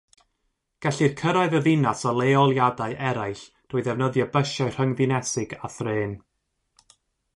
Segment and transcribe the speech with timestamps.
[0.85, 6.17] Gellir cyrraedd y ddinas o leoliadau eraill drwy ddefnyddio bysiau rhyng-ddinesig a thrên.